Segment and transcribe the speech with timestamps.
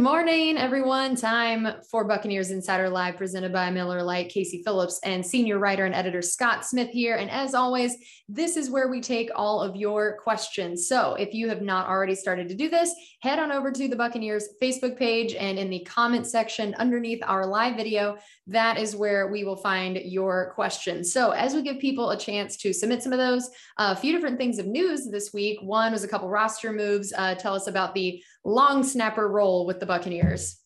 [0.00, 1.14] morning, everyone.
[1.14, 5.94] Time for Buccaneers Insider Live, presented by Miller Lite, Casey Phillips, and senior writer and
[5.94, 7.16] editor Scott Smith here.
[7.16, 10.88] And as always, this is where we take all of your questions.
[10.88, 13.96] So if you have not already started to do this, head on over to the
[13.96, 19.28] Buccaneers Facebook page and in the comment section underneath our live video, that is where
[19.28, 21.12] we will find your questions.
[21.12, 24.38] So as we give people a chance to submit some of those, a few different
[24.38, 25.58] things of news this week.
[25.60, 27.12] One was a couple roster moves.
[27.12, 30.60] Uh, tell us about the long snapper role with the Buccaneers?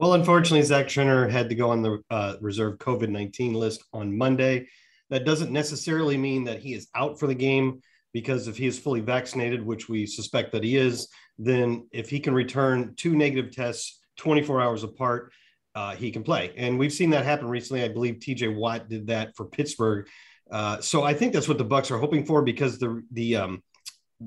[0.00, 4.18] Well, unfortunately, Zach Triner had to go on the uh, reserve COVID 19 list on
[4.18, 4.66] Monday.
[5.10, 7.80] That doesn't necessarily mean that he is out for the game
[8.12, 11.06] because if he is fully vaccinated, which we suspect that he is,
[11.38, 15.32] then if he can return two negative tests 24 hours apart,
[15.76, 16.52] uh, he can play.
[16.56, 17.84] And we've seen that happen recently.
[17.84, 20.08] I believe TJ Watt did that for Pittsburgh.
[20.50, 23.62] Uh, so I think that's what the Bucs are hoping for because the the um,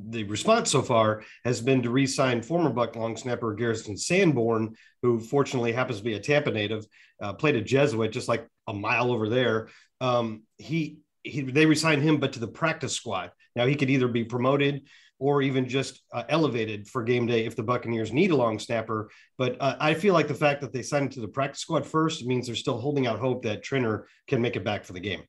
[0.09, 5.20] the response so far has been to re-sign former Buc long snapper Garrison Sanborn, who
[5.20, 6.85] fortunately happens to be a Tampa native,
[7.21, 9.70] uh, played a Jesuit just like a mile over there.
[10.01, 13.31] Um, he, he they re-signed him, but to the practice squad.
[13.55, 14.84] Now he could either be promoted
[15.20, 19.09] or even just uh, elevated for game day if the Buccaneers need a long snapper.
[19.37, 21.85] But uh, I feel like the fact that they signed him to the practice squad
[21.85, 24.99] first means they're still holding out hope that Triner can make it back for the
[24.99, 25.23] game.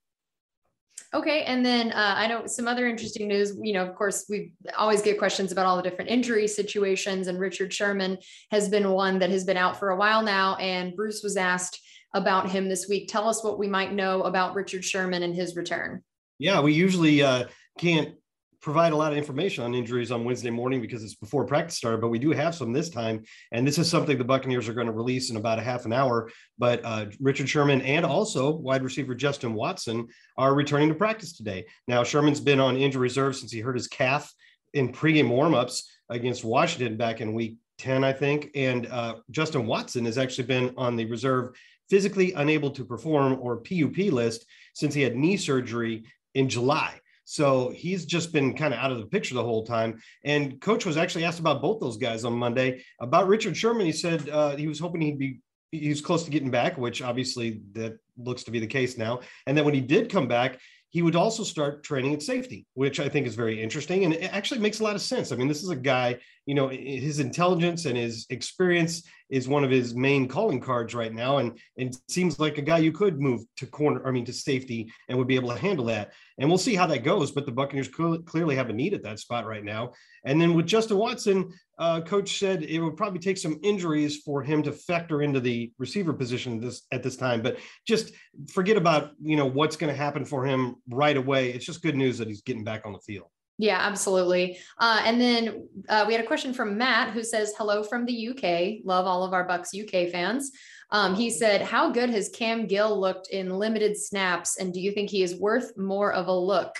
[1.14, 1.42] Okay.
[1.44, 3.56] And then uh, I know some other interesting news.
[3.62, 7.40] You know, of course, we always get questions about all the different injury situations, and
[7.40, 8.18] Richard Sherman
[8.50, 10.56] has been one that has been out for a while now.
[10.56, 11.80] And Bruce was asked
[12.14, 13.08] about him this week.
[13.08, 16.02] Tell us what we might know about Richard Sherman and his return.
[16.38, 17.44] Yeah, we usually uh,
[17.78, 18.14] can't
[18.60, 22.00] provide a lot of information on injuries on Wednesday morning because it's before practice started,
[22.00, 23.22] but we do have some this time.
[23.52, 25.92] And this is something the Buccaneers are going to release in about a half an
[25.92, 26.30] hour.
[26.58, 31.66] But uh, Richard Sherman and also wide receiver Justin Watson are returning to practice today.
[31.86, 34.32] Now, Sherman's been on injury reserve since he hurt his calf
[34.74, 38.50] in pregame warmups against Washington back in week 10, I think.
[38.54, 41.56] And uh, Justin Watson has actually been on the reserve
[41.88, 44.44] physically unable to perform or PUP list
[44.74, 47.00] since he had knee surgery in July.
[47.30, 50.00] So he's just been kind of out of the picture the whole time.
[50.24, 52.82] And coach was actually asked about both those guys on Monday.
[53.00, 55.40] About Richard Sherman, he said uh, he was hoping he'd be
[55.70, 59.20] he's close to getting back, which obviously that looks to be the case now.
[59.46, 62.98] And then when he did come back, he would also start training at safety, which
[62.98, 64.04] I think is very interesting.
[64.04, 65.30] And it actually makes a lot of sense.
[65.30, 69.64] I mean, this is a guy, you know, his intelligence and his experience is one
[69.64, 71.38] of his main calling cards right now.
[71.38, 74.90] And, and seems like a guy you could move to corner, I mean, to safety
[75.08, 76.12] and would be able to handle that.
[76.38, 77.32] And we'll see how that goes.
[77.32, 79.92] But the Buccaneers clearly have a need at that spot right now.
[80.24, 84.42] And then with Justin Watson, uh, coach said it would probably take some injuries for
[84.42, 87.40] him to factor into the receiver position this at this time.
[87.40, 88.12] But just
[88.52, 91.50] forget about you know what's going to happen for him right away.
[91.50, 93.28] It's just good news that he's getting back on the field.
[93.58, 94.58] Yeah, absolutely.
[94.78, 98.28] Uh, and then uh, we had a question from Matt who says, "Hello from the
[98.28, 98.84] UK.
[98.84, 100.52] Love all of our Bucs UK fans."
[100.90, 104.92] Um, he said, "How good has Cam Gill looked in limited snaps, and do you
[104.92, 106.76] think he is worth more of a look?"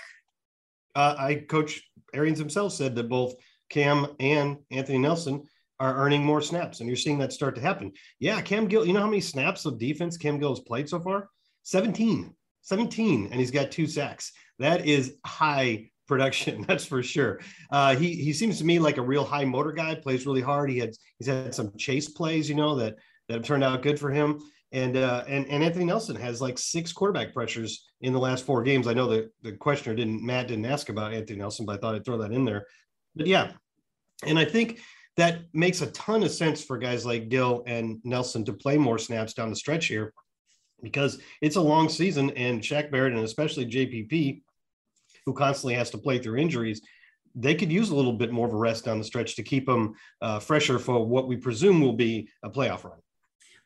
[0.95, 1.81] Uh, I coach
[2.13, 3.35] Arians himself said that both
[3.69, 5.43] Cam and Anthony Nelson
[5.81, 7.91] are earning more snaps, and you're seeing that start to happen.
[8.19, 10.99] Yeah, Cam Gill, you know how many snaps of defense Cam Gill has played so
[10.99, 11.29] far?
[11.63, 12.33] 17.
[12.61, 14.31] 17, and he's got two sacks.
[14.59, 17.39] That is high production, that's for sure.
[17.71, 19.95] Uh, he he seems to me like a real high motor guy.
[19.95, 20.69] Plays really hard.
[20.69, 22.95] He had he's had some chase plays, you know, that
[23.29, 24.39] that have turned out good for him.
[24.73, 28.61] And uh, and and Anthony Nelson has like six quarterback pressures in the last four
[28.61, 28.87] games.
[28.87, 31.95] I know that the questioner didn't Matt didn't ask about Anthony Nelson, but I thought
[31.95, 32.65] I'd throw that in there.
[33.15, 33.53] But yeah,
[34.25, 34.79] and I think
[35.17, 38.97] that makes a ton of sense for guys like Gill and Nelson to play more
[38.97, 40.13] snaps down the stretch here
[40.81, 44.41] because it's a long season and Shaq Barrett and especially JPP,
[45.29, 46.81] who constantly has to play through injuries,
[47.35, 49.67] they could use a little bit more of a rest down the stretch to keep
[49.67, 52.97] them uh, fresher for what we presume will be a playoff run.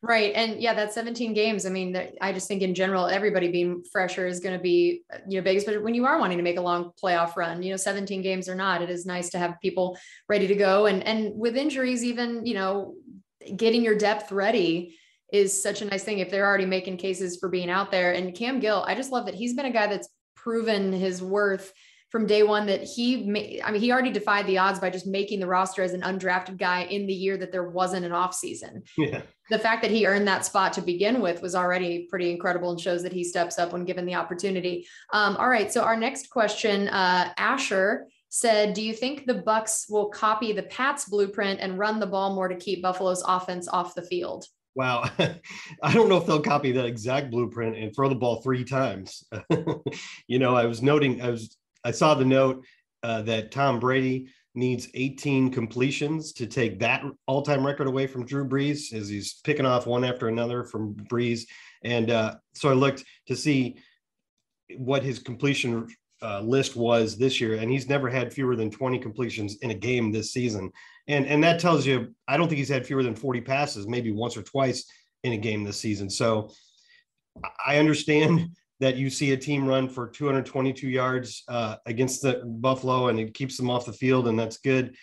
[0.01, 0.33] Right.
[0.35, 1.65] And yeah, that 17 games.
[1.65, 5.39] I mean, I just think in general, everybody being fresher is going to be, you
[5.39, 7.77] know, big, especially when you are wanting to make a long playoff run, you know,
[7.77, 10.87] 17 games or not, it is nice to have people ready to go.
[10.87, 12.95] And, and with injuries, even, you know,
[13.55, 14.97] getting your depth ready
[15.31, 18.11] is such a nice thing if they're already making cases for being out there.
[18.11, 20.09] And Cam Gill, I just love that he's been a guy that's
[20.43, 21.71] proven his worth
[22.09, 25.07] from day one that he made, I mean, he already defied the odds by just
[25.07, 28.35] making the roster as an undrafted guy in the year that there wasn't an off
[28.35, 28.83] season.
[28.99, 29.23] Yeah.
[29.49, 32.79] The fact that he earned that spot to begin with was already pretty incredible and
[32.79, 34.85] shows that he steps up when given the opportunity.
[35.11, 35.73] Um, all right.
[35.73, 40.63] So our next question, uh, Asher said, do you think the Bucs will copy the
[40.63, 44.45] Pats blueprint and run the ball more to keep Buffalo's offense off the field?
[44.75, 45.09] Wow.
[45.83, 49.23] I don't know if they'll copy that exact blueprint and throw the ball three times.
[50.27, 52.65] you know, I was noting, I was I saw the note
[53.03, 58.47] uh, that Tom Brady needs 18 completions to take that all-time record away from Drew
[58.47, 61.45] Brees as he's picking off one after another from Brees.
[61.83, 63.77] And uh, so I looked to see
[64.77, 65.87] what his completion
[66.23, 69.75] uh, list was this year, and he's never had fewer than 20 completions in a
[69.75, 70.71] game this season.
[71.07, 74.11] And and that tells you, I don't think he's had fewer than 40 passes, maybe
[74.11, 74.85] once or twice
[75.23, 76.09] in a game this season.
[76.09, 76.51] So
[77.65, 78.49] I understand
[78.79, 83.33] that you see a team run for 222 yards uh, against the Buffalo, and it
[83.33, 84.95] keeps them off the field, and that's good.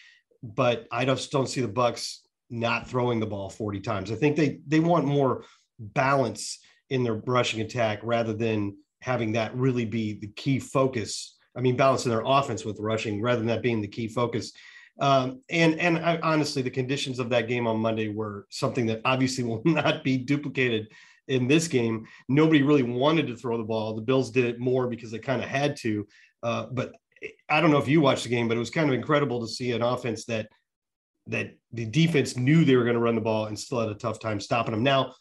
[0.43, 2.19] But I just don't see the Bucs
[2.49, 4.11] not throwing the ball 40 times.
[4.11, 5.45] I think they they want more
[5.79, 6.59] balance
[6.89, 11.37] in their rushing attack rather than having that really be the key focus.
[11.57, 14.53] I mean, balancing their offense with rushing rather than that being the key focus.
[15.01, 19.01] Um, and and I, honestly, the conditions of that game on Monday were something that
[19.05, 20.89] obviously will not be duplicated
[21.29, 22.07] in this game.
[22.29, 23.95] Nobody really wanted to throw the ball.
[23.95, 26.07] The Bills did it more because they kind of had to.
[26.43, 26.93] Uh, but
[27.49, 29.49] I don't know if you watched the game, but it was kind of incredible to
[29.49, 30.49] see an offense that
[31.27, 33.95] that the defense knew they were going to run the ball and still had a
[33.95, 34.83] tough time stopping them.
[34.83, 35.15] Now,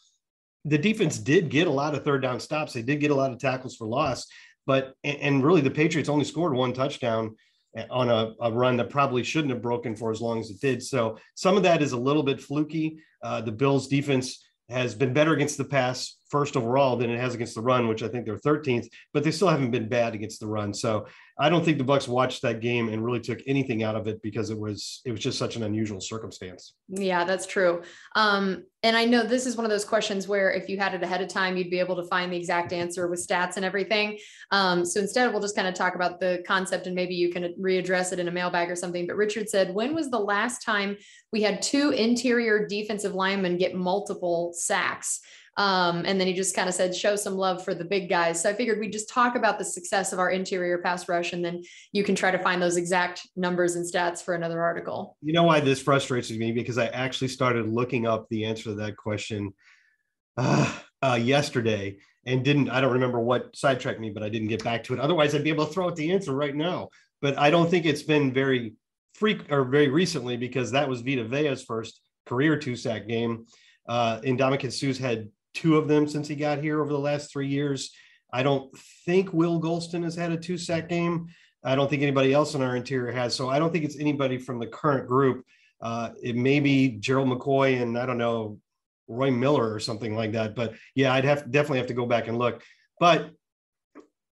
[0.64, 2.72] the defense did get a lot of third down stops.
[2.72, 4.26] They did get a lot of tackles for loss,
[4.66, 7.36] but and really the Patriots only scored one touchdown
[7.88, 10.82] on a, a, run that probably shouldn't have broken for as long as it did.
[10.82, 12.98] So some of that is a little bit fluky.
[13.22, 17.34] Uh, the Bills defense has been better against the pass first overall than it has
[17.34, 20.40] against the run, which I think they're 13th, but they still haven't been bad against
[20.40, 20.72] the run.
[20.72, 21.06] So
[21.38, 24.20] I don't think the Bucs watched that game and really took anything out of it
[24.22, 26.74] because it was it was just such an unusual circumstance.
[26.88, 27.82] Yeah, that's true.
[28.14, 31.02] Um, and I know this is one of those questions where if you had it
[31.02, 34.18] ahead of time, you'd be able to find the exact answer with stats and everything.
[34.50, 37.54] Um, so instead, we'll just kind of talk about the concept and maybe you can
[37.58, 39.06] readdress it in a mailbag or something.
[39.06, 40.98] But Richard said, when was the last time
[41.32, 45.20] we had two interior defensive linemen get multiple sacks?
[45.56, 48.40] Um, and then he just kind of said, show some love for the big guys.
[48.40, 51.44] So I figured we'd just talk about the success of our interior pass rush, and
[51.44, 51.62] then
[51.92, 55.16] you can try to find those exact numbers and stats for another article.
[55.22, 56.52] You know why this frustrates me?
[56.52, 59.52] Because I actually started looking up the answer to that question
[60.36, 64.64] uh, uh, yesterday and didn't, I don't remember what sidetracked me, but I didn't get
[64.64, 65.00] back to it.
[65.00, 66.88] Otherwise, I'd be able to throw out the answer right now.
[67.20, 68.74] But I don't think it's been very
[69.14, 73.46] freak or very recently because that was Vita Vea's first career two sack game.
[73.86, 77.48] Uh, Ndamukong Suh's had two of them since he got here over the last three
[77.48, 77.92] years.
[78.32, 78.76] I don't
[79.06, 81.26] think Will Gholston has had a two sack game.
[81.64, 83.34] I don't think anybody else in our interior has.
[83.34, 85.44] So I don't think it's anybody from the current group.
[85.80, 88.58] Uh, it may be Gerald McCoy and I don't know
[89.08, 90.54] Roy Miller or something like that.
[90.54, 92.62] But yeah, I'd have definitely have to go back and look.
[92.98, 93.30] But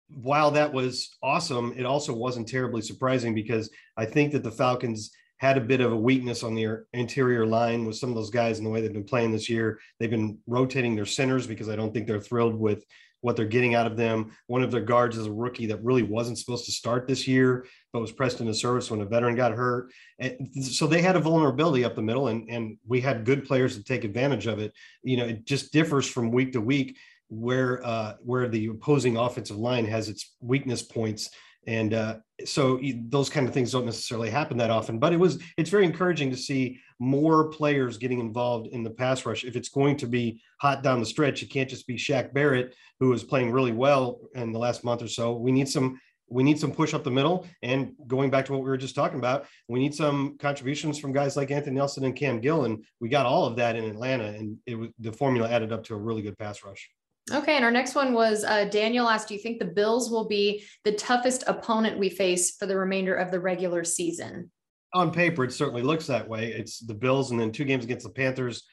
[0.09, 5.11] while that was awesome, it also wasn't terribly surprising because I think that the Falcons
[5.45, 8.57] had a bit of a weakness on their interior line with some of those guys
[8.57, 9.79] and the way they've been playing this year.
[9.99, 12.83] They've been rotating their centers because I don't think they're thrilled with
[13.21, 14.31] what they're getting out of them.
[14.47, 17.65] One of their guards is a rookie that really wasn't supposed to start this year,
[17.91, 19.91] but was pressed into service when a veteran got hurt.
[20.19, 23.75] And so they had a vulnerability up the middle, and, and we had good players
[23.77, 24.73] to take advantage of it.
[25.01, 26.97] You know, it just differs from week to week
[27.29, 31.29] where uh, where the opposing offensive line has its weakness points
[31.67, 35.39] and uh, so those kind of things don't necessarily happen that often but it was
[35.57, 39.43] it's very encouraging to see more players getting involved in the pass rush.
[39.43, 42.75] If it's going to be hot down the stretch it can't just be Shaq Barrett
[42.99, 45.35] who is playing really well in the last month or so.
[45.35, 47.45] We need some we need some push up the middle.
[47.61, 51.13] And going back to what we were just talking about we need some contributions from
[51.13, 54.25] guys like anthony nelson and cam gill and we got all of that in atlanta
[54.25, 56.89] and it was the formula added up to a really good pass rush
[57.33, 60.27] Okay, and our next one was uh, Daniel asked, "Do you think the Bills will
[60.27, 64.51] be the toughest opponent we face for the remainder of the regular season?"
[64.93, 66.53] On paper, it certainly looks that way.
[66.53, 68.63] It's the Bills, and then two games against the Panthers,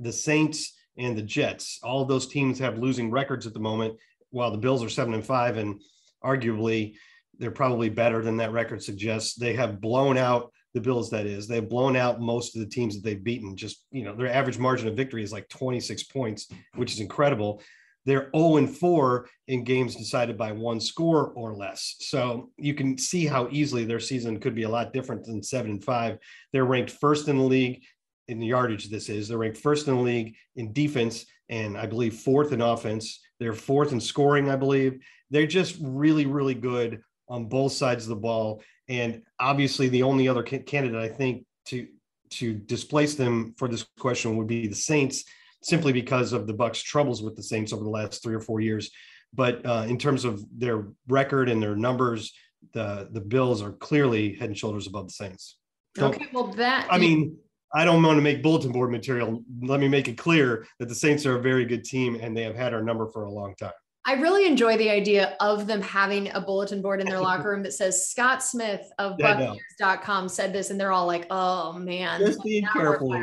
[0.00, 1.78] the Saints, and the Jets.
[1.84, 3.96] All those teams have losing records at the moment,
[4.30, 5.80] while the Bills are seven and five, and
[6.24, 6.94] arguably
[7.38, 9.36] they're probably better than that record suggests.
[9.36, 11.10] They have blown out the Bills.
[11.10, 13.56] That is, they've blown out most of the teams that they've beaten.
[13.56, 17.62] Just you know, their average margin of victory is like 26 points, which is incredible
[18.06, 21.96] they're 0 and 4 in games decided by one score or less.
[22.00, 25.70] So you can see how easily their season could be a lot different than 7
[25.70, 26.18] and 5.
[26.52, 27.82] They're ranked first in the league
[28.28, 29.28] in the yardage this is.
[29.28, 33.20] They're ranked first in the league in defense and I believe fourth in offense.
[33.40, 35.00] They're fourth in scoring, I believe.
[35.30, 40.26] They're just really really good on both sides of the ball and obviously the only
[40.26, 41.86] other candidate I think to
[42.30, 45.24] to displace them for this question would be the Saints
[45.62, 48.60] simply because of the Bucs' troubles with the Saints over the last three or four
[48.60, 48.90] years.
[49.32, 52.32] But uh, in terms of their record and their numbers,
[52.72, 55.56] the the Bills are clearly head and shoulders above the Saints.
[55.98, 57.36] Okay, well that I mean,
[57.72, 59.42] I don't want to make bulletin board material.
[59.62, 62.42] Let me make it clear that the Saints are a very good team and they
[62.42, 63.72] have had our number for a long time.
[64.06, 67.62] I really enjoy the idea of them having a bulletin board in their locker room
[67.62, 72.42] that says Scott Smith of Buccaneers.com said this, and they're all like, oh man, just
[72.42, 73.14] be careful.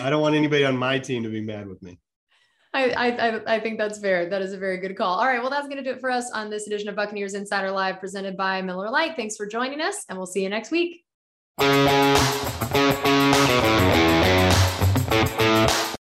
[0.00, 1.98] I don't want anybody on my team to be mad with me.
[2.74, 4.28] I, I, I think that's fair.
[4.28, 5.18] That is a very good call.
[5.18, 5.40] All right.
[5.40, 7.98] Well, that's going to do it for us on this edition of Buccaneers Insider Live
[7.98, 9.16] presented by Miller Lite.
[9.16, 11.04] Thanks for joining us, and we'll see you next week.